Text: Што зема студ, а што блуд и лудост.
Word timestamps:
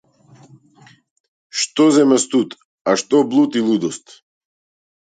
Што 1.65 1.83
зема 1.99 2.17
студ, 2.25 2.57
а 2.89 2.99
што 3.05 3.15
блуд 3.31 3.51
и 3.63 3.67
лудост. 3.71 4.05